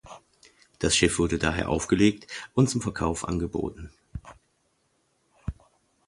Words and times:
Das 0.79 0.95
Schiff 0.95 1.19
wurde 1.19 1.37
daher 1.37 1.69
aufgelegt 1.69 2.25
und 2.55 2.71
zum 2.71 2.81
Verkauf 2.81 3.27
angeboten. 3.27 3.91